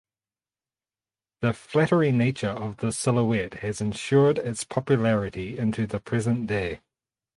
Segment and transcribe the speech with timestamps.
[1.41, 6.81] The flattering nature of the silhouette has ensured its popularity into the present day.